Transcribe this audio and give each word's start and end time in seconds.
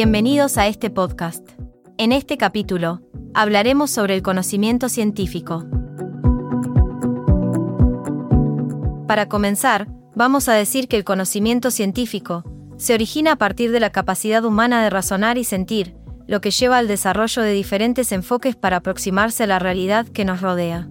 Bienvenidos 0.00 0.58
a 0.58 0.68
este 0.68 0.90
podcast. 0.90 1.44
En 1.96 2.12
este 2.12 2.36
capítulo, 2.36 3.00
hablaremos 3.34 3.90
sobre 3.90 4.14
el 4.14 4.22
conocimiento 4.22 4.88
científico. 4.88 5.64
Para 9.08 9.28
comenzar, 9.28 9.88
vamos 10.14 10.48
a 10.48 10.52
decir 10.52 10.86
que 10.86 10.98
el 10.98 11.02
conocimiento 11.02 11.72
científico 11.72 12.44
se 12.76 12.94
origina 12.94 13.32
a 13.32 13.36
partir 13.36 13.72
de 13.72 13.80
la 13.80 13.90
capacidad 13.90 14.44
humana 14.44 14.84
de 14.84 14.90
razonar 14.90 15.36
y 15.36 15.42
sentir, 15.42 15.96
lo 16.28 16.40
que 16.40 16.52
lleva 16.52 16.78
al 16.78 16.86
desarrollo 16.86 17.42
de 17.42 17.50
diferentes 17.50 18.12
enfoques 18.12 18.54
para 18.54 18.76
aproximarse 18.76 19.42
a 19.42 19.48
la 19.48 19.58
realidad 19.58 20.06
que 20.06 20.24
nos 20.24 20.40
rodea. 20.40 20.88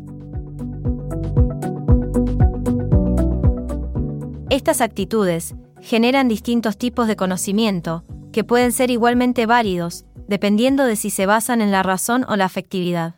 Estas 4.49 4.81
actitudes 4.81 5.55
generan 5.79 6.27
distintos 6.27 6.77
tipos 6.77 7.07
de 7.07 7.15
conocimiento, 7.15 8.03
que 8.37 8.43
pueden 8.43 8.71
ser 8.71 8.91
igualmente 8.91 9.47
válidos, 9.47 10.05
dependiendo 10.27 10.85
de 10.85 10.95
si 10.95 11.09
se 11.09 11.25
basan 11.25 11.59
en 11.59 11.71
la 11.71 11.81
razón 11.81 12.23
o 12.29 12.35
la 12.35 12.45
afectividad. 12.45 13.15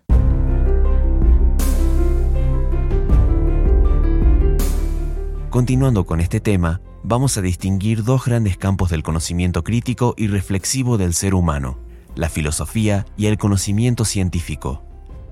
Continuando 5.50 6.06
con 6.06 6.22
este 6.22 6.40
tema, 6.40 6.80
vamos 7.04 7.38
a 7.38 7.42
distinguir 7.42 8.06
dos 8.06 8.24
grandes 8.24 8.56
campos 8.56 8.92
del 8.92 9.04
conocimiento 9.04 9.62
crítico 9.62 10.14
y 10.16 10.28
reflexivo 10.28 10.98
del 10.98 11.14
ser 11.14 11.34
humano, 11.34 11.80
la 12.16 12.30
filosofía 12.30 13.06
y 13.18 13.26
el 13.26 13.38
conocimiento 13.38 14.06
científico. 14.06 14.84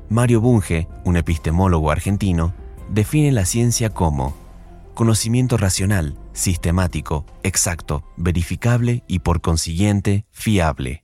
Mario 0.09 0.41
Bunge, 0.41 0.89
un 1.05 1.15
epistemólogo 1.15 1.91
argentino, 1.91 2.53
define 2.89 3.31
la 3.31 3.45
ciencia 3.45 3.89
como 3.89 4.35
conocimiento 4.95 5.55
racional, 5.55 6.17
sistemático, 6.37 7.25
exacto, 7.43 8.03
verificable 8.15 9.03
y 9.07 9.19
por 9.19 9.41
consiguiente 9.41 10.25
fiable. 10.31 11.03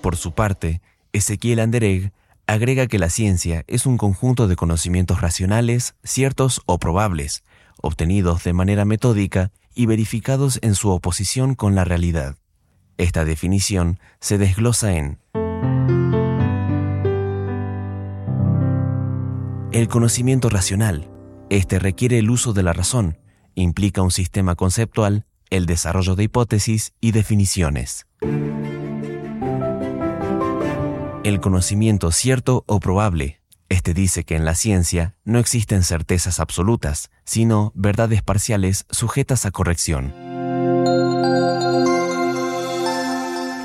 Por 0.00 0.16
su 0.16 0.32
parte, 0.32 0.80
Ezequiel 1.12 1.60
Anderegg 1.60 2.12
agrega 2.46 2.86
que 2.86 2.98
la 2.98 3.10
ciencia 3.10 3.64
es 3.68 3.86
un 3.86 3.98
conjunto 3.98 4.48
de 4.48 4.56
conocimientos 4.56 5.20
racionales, 5.20 5.94
ciertos 6.02 6.62
o 6.66 6.78
probables, 6.78 7.44
obtenidos 7.80 8.42
de 8.42 8.54
manera 8.54 8.84
metódica 8.84 9.52
y 9.74 9.86
verificados 9.86 10.58
en 10.62 10.74
su 10.74 10.90
oposición 10.90 11.54
con 11.54 11.74
la 11.74 11.84
realidad. 11.84 12.36
Esta 12.96 13.24
definición 13.24 14.00
se 14.18 14.38
desglosa 14.38 14.94
en 14.94 15.18
el 19.72 19.88
conocimiento 19.88 20.48
racional, 20.48 21.11
este 21.50 21.78
requiere 21.78 22.18
el 22.18 22.30
uso 22.30 22.52
de 22.52 22.62
la 22.62 22.72
razón, 22.72 23.18
implica 23.54 24.02
un 24.02 24.10
sistema 24.10 24.54
conceptual, 24.54 25.26
el 25.50 25.66
desarrollo 25.66 26.14
de 26.16 26.24
hipótesis 26.24 26.92
y 27.00 27.12
definiciones. 27.12 28.06
El 31.24 31.40
conocimiento 31.40 32.10
cierto 32.10 32.64
o 32.66 32.80
probable. 32.80 33.40
Este 33.68 33.94
dice 33.94 34.24
que 34.24 34.34
en 34.34 34.44
la 34.44 34.54
ciencia 34.54 35.14
no 35.24 35.38
existen 35.38 35.82
certezas 35.82 36.40
absolutas, 36.40 37.10
sino 37.24 37.72
verdades 37.74 38.22
parciales 38.22 38.86
sujetas 38.90 39.46
a 39.46 39.50
corrección. 39.50 40.12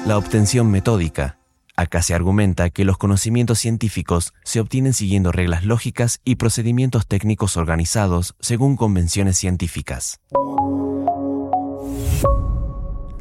La 0.06 0.18
obtención 0.18 0.72
metódica. 0.72 1.40
Acá 1.80 2.02
se 2.02 2.16
argumenta 2.16 2.72
que 2.72 2.86
los 2.86 2.98
conocimientos 2.98 3.60
científicos 3.60 4.34
se 4.44 4.60
obtienen 4.60 4.96
siguiendo 4.96 5.32
reglas 5.32 5.64
lógicas 5.64 6.22
y 6.26 6.38
procedimientos 6.38 7.06
técnicos 7.06 7.56
organizados 7.56 8.36
según 8.40 8.76
convenciones 8.76 9.38
científicas. 9.38 10.20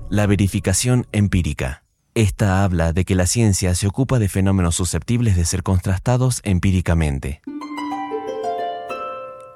La 0.08 0.26
verificación 0.26 1.06
empírica. 1.12 1.84
Esta 2.14 2.64
habla 2.64 2.94
de 2.94 3.04
que 3.04 3.14
la 3.14 3.26
ciencia 3.26 3.74
se 3.74 3.88
ocupa 3.88 4.18
de 4.18 4.30
fenómenos 4.30 4.74
susceptibles 4.74 5.36
de 5.36 5.44
ser 5.44 5.62
contrastados 5.62 6.40
empíricamente. 6.42 7.42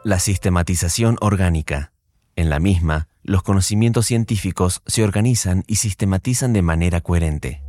La 0.04 0.18
sistematización 0.18 1.16
orgánica. 1.22 1.92
En 2.36 2.50
la 2.50 2.60
misma, 2.60 3.08
los 3.22 3.42
conocimientos 3.42 4.04
científicos 4.04 4.82
se 4.84 5.02
organizan 5.02 5.64
y 5.66 5.76
sistematizan 5.76 6.52
de 6.52 6.60
manera 6.60 7.00
coherente 7.00 7.62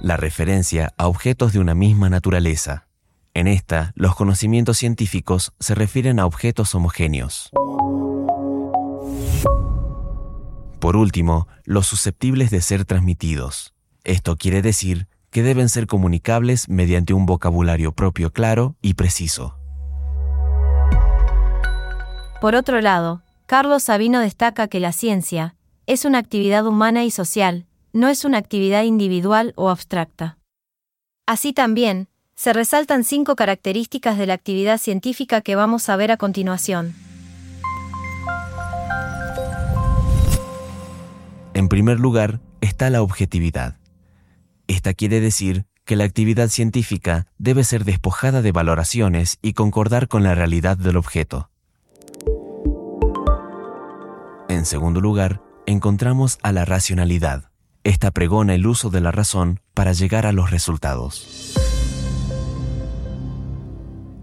la 0.00 0.16
referencia 0.16 0.92
a 0.96 1.06
objetos 1.08 1.52
de 1.52 1.58
una 1.58 1.74
misma 1.74 2.08
naturaleza. 2.08 2.86
En 3.34 3.48
esta, 3.48 3.92
los 3.94 4.14
conocimientos 4.14 4.78
científicos 4.78 5.52
se 5.60 5.74
refieren 5.74 6.18
a 6.20 6.26
objetos 6.26 6.74
homogéneos. 6.74 7.50
Por 10.80 10.96
último, 10.96 11.48
los 11.64 11.86
susceptibles 11.86 12.50
de 12.50 12.60
ser 12.60 12.84
transmitidos. 12.84 13.74
Esto 14.04 14.36
quiere 14.36 14.62
decir 14.62 15.08
que 15.30 15.42
deben 15.42 15.68
ser 15.68 15.86
comunicables 15.86 16.68
mediante 16.68 17.12
un 17.12 17.26
vocabulario 17.26 17.92
propio 17.92 18.32
claro 18.32 18.76
y 18.80 18.94
preciso. 18.94 19.58
Por 22.40 22.54
otro 22.54 22.80
lado, 22.80 23.22
Carlos 23.46 23.82
Sabino 23.82 24.20
destaca 24.20 24.68
que 24.68 24.80
la 24.80 24.92
ciencia 24.92 25.56
es 25.86 26.04
una 26.04 26.18
actividad 26.18 26.66
humana 26.66 27.04
y 27.04 27.10
social, 27.10 27.65
no 27.96 28.08
es 28.08 28.26
una 28.26 28.36
actividad 28.36 28.82
individual 28.82 29.54
o 29.56 29.70
abstracta. 29.70 30.38
Así 31.26 31.54
también, 31.54 32.08
se 32.34 32.52
resaltan 32.52 33.04
cinco 33.04 33.36
características 33.36 34.18
de 34.18 34.26
la 34.26 34.34
actividad 34.34 34.76
científica 34.76 35.40
que 35.40 35.56
vamos 35.56 35.88
a 35.88 35.96
ver 35.96 36.12
a 36.12 36.18
continuación. 36.18 36.94
En 41.54 41.68
primer 41.70 41.98
lugar, 41.98 42.40
está 42.60 42.90
la 42.90 43.00
objetividad. 43.00 43.78
Esta 44.66 44.92
quiere 44.92 45.20
decir 45.20 45.64
que 45.86 45.96
la 45.96 46.04
actividad 46.04 46.48
científica 46.48 47.26
debe 47.38 47.64
ser 47.64 47.84
despojada 47.84 48.42
de 48.42 48.52
valoraciones 48.52 49.38
y 49.40 49.54
concordar 49.54 50.06
con 50.08 50.22
la 50.22 50.34
realidad 50.34 50.76
del 50.76 50.98
objeto. 50.98 51.48
En 54.50 54.66
segundo 54.66 55.00
lugar, 55.00 55.40
encontramos 55.64 56.38
a 56.42 56.52
la 56.52 56.66
racionalidad. 56.66 57.55
Esta 57.86 58.10
pregona 58.10 58.56
el 58.56 58.66
uso 58.66 58.90
de 58.90 59.00
la 59.00 59.12
razón 59.12 59.60
para 59.72 59.92
llegar 59.92 60.26
a 60.26 60.32
los 60.32 60.50
resultados. 60.50 61.54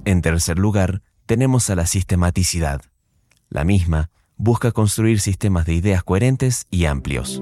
En 0.03 0.22
tercer 0.22 0.59
lugar, 0.59 1.01
tenemos 1.25 1.69
a 1.69 1.75
la 1.75 1.85
sistematicidad. 1.85 2.81
La 3.47 3.63
misma 3.63 4.09
busca 4.35 4.74
construir 4.74 5.22
sistemas 5.22 5.66
de 5.66 5.75
ideas 5.75 6.03
coherentes 6.03 6.68
y 6.72 6.88
amplios. 6.88 7.41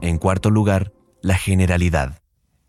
En 0.00 0.18
cuarto 0.18 0.52
lugar, 0.52 0.92
la 1.20 1.36
generalidad. 1.36 2.20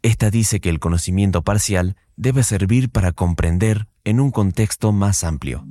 Esta 0.01 0.29
dice 0.29 0.61
que 0.61 0.69
el 0.69 0.79
conocimiento 0.79 1.41
parcial 1.41 1.97
debe 2.15 2.43
servir 2.43 2.89
para 2.89 3.11
comprender 3.11 3.87
en 4.05 4.21
un 4.21 4.31
contexto 4.31 4.93
más 4.93 5.25
amplio. 5.25 5.65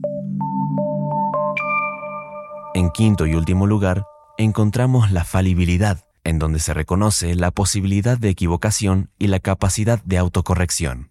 En 2.75 2.91
quinto 2.91 3.27
y 3.27 3.35
último 3.35 3.67
lugar, 3.67 4.05
encontramos 4.37 5.11
la 5.13 5.25
falibilidad, 5.25 6.05
en 6.25 6.39
donde 6.39 6.59
se 6.59 6.75
reconoce 6.75 7.35
la 7.37 7.51
posibilidad 7.51 8.19
de 8.19 8.29
equivocación 8.29 9.11
y 9.19 9.29
la 9.29 9.41
capacidad 9.41 10.03
de 10.05 10.19
autocorrección. 10.19 11.11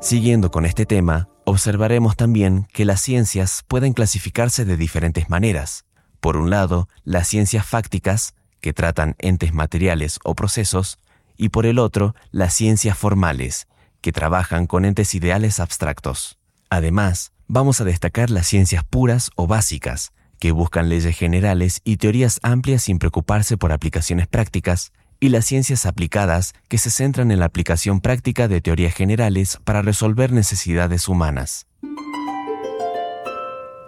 Siguiendo 0.00 0.52
con 0.52 0.64
este 0.64 0.86
tema, 0.86 1.28
observaremos 1.44 2.16
también 2.16 2.68
que 2.72 2.84
las 2.84 3.00
ciencias 3.00 3.64
pueden 3.66 3.94
clasificarse 3.94 4.64
de 4.64 4.76
diferentes 4.76 5.28
maneras. 5.28 5.86
Por 6.20 6.36
un 6.36 6.50
lado, 6.50 6.88
las 7.02 7.26
ciencias 7.26 7.66
fácticas, 7.66 8.34
que 8.62 8.72
tratan 8.72 9.16
entes 9.18 9.52
materiales 9.52 10.18
o 10.24 10.34
procesos, 10.34 10.98
y 11.36 11.50
por 11.50 11.66
el 11.66 11.78
otro, 11.78 12.14
las 12.30 12.54
ciencias 12.54 12.96
formales, 12.96 13.66
que 14.00 14.12
trabajan 14.12 14.66
con 14.66 14.86
entes 14.86 15.14
ideales 15.14 15.60
abstractos. 15.60 16.38
Además, 16.70 17.32
vamos 17.48 17.82
a 17.82 17.84
destacar 17.84 18.30
las 18.30 18.46
ciencias 18.46 18.84
puras 18.84 19.30
o 19.36 19.46
básicas, 19.46 20.12
que 20.38 20.52
buscan 20.52 20.88
leyes 20.88 21.16
generales 21.16 21.80
y 21.84 21.98
teorías 21.98 22.40
amplias 22.42 22.84
sin 22.84 22.98
preocuparse 22.98 23.58
por 23.58 23.72
aplicaciones 23.72 24.26
prácticas, 24.26 24.92
y 25.20 25.28
las 25.28 25.44
ciencias 25.44 25.84
aplicadas, 25.86 26.54
que 26.68 26.78
se 26.78 26.90
centran 26.90 27.30
en 27.30 27.40
la 27.40 27.46
aplicación 27.46 28.00
práctica 28.00 28.48
de 28.48 28.60
teorías 28.60 28.94
generales 28.94 29.58
para 29.64 29.82
resolver 29.82 30.32
necesidades 30.32 31.08
humanas. 31.08 31.66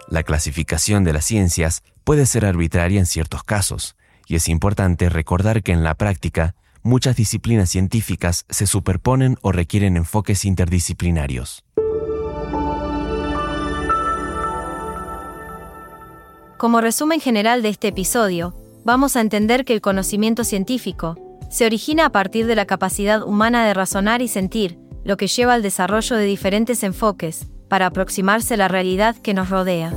La 0.07 0.23
clasificación 0.23 1.03
de 1.03 1.13
las 1.13 1.25
ciencias 1.25 1.81
puede 2.03 2.25
ser 2.25 2.45
arbitraria 2.45 2.99
en 2.99 3.05
ciertos 3.05 3.43
casos, 3.43 3.95
y 4.27 4.35
es 4.35 4.49
importante 4.49 5.09
recordar 5.09 5.63
que 5.63 5.71
en 5.71 5.83
la 5.83 5.95
práctica 5.95 6.55
muchas 6.83 7.15
disciplinas 7.15 7.69
científicas 7.69 8.45
se 8.49 8.67
superponen 8.67 9.37
o 9.41 9.51
requieren 9.51 9.97
enfoques 9.97 10.45
interdisciplinarios. 10.45 11.63
Como 16.57 16.79
resumen 16.79 17.19
general 17.19 17.61
de 17.61 17.69
este 17.69 17.89
episodio, 17.89 18.55
vamos 18.85 19.15
a 19.15 19.21
entender 19.21 19.65
que 19.65 19.73
el 19.73 19.81
conocimiento 19.81 20.43
científico 20.43 21.17
se 21.49 21.65
origina 21.65 22.05
a 22.05 22.11
partir 22.11 22.45
de 22.47 22.55
la 22.55 22.65
capacidad 22.65 23.23
humana 23.23 23.65
de 23.65 23.73
razonar 23.73 24.21
y 24.21 24.27
sentir, 24.27 24.79
lo 25.03 25.17
que 25.17 25.27
lleva 25.27 25.53
al 25.53 25.61
desarrollo 25.61 26.15
de 26.15 26.25
diferentes 26.25 26.83
enfoques, 26.83 27.47
para 27.67 27.87
aproximarse 27.87 28.53
a 28.53 28.57
la 28.57 28.67
realidad 28.67 29.15
que 29.15 29.33
nos 29.33 29.49
rodea. 29.49 29.93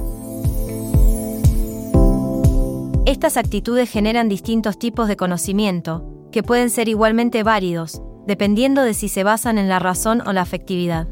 Estas 3.08 3.38
actitudes 3.38 3.90
generan 3.90 4.28
distintos 4.28 4.78
tipos 4.78 5.08
de 5.08 5.16
conocimiento, 5.16 6.04
que 6.30 6.42
pueden 6.42 6.68
ser 6.68 6.90
igualmente 6.90 7.42
válidos, 7.42 8.02
dependiendo 8.26 8.82
de 8.82 8.92
si 8.92 9.08
se 9.08 9.24
basan 9.24 9.56
en 9.56 9.66
la 9.66 9.78
razón 9.78 10.20
o 10.26 10.34
la 10.34 10.42
afectividad. 10.42 11.08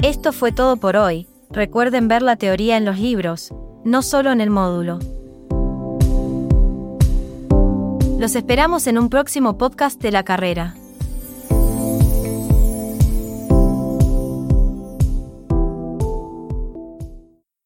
Esto 0.00 0.32
fue 0.32 0.50
todo 0.50 0.78
por 0.78 0.96
hoy, 0.96 1.28
recuerden 1.50 2.08
ver 2.08 2.22
la 2.22 2.36
teoría 2.36 2.78
en 2.78 2.86
los 2.86 2.98
libros, 2.98 3.52
no 3.84 4.00
solo 4.00 4.32
en 4.32 4.40
el 4.40 4.48
módulo. 4.48 4.98
Los 8.18 8.34
esperamos 8.34 8.86
en 8.86 8.96
un 8.96 9.10
próximo 9.10 9.58
podcast 9.58 10.00
de 10.00 10.10
la 10.10 10.22
carrera. 10.22 10.74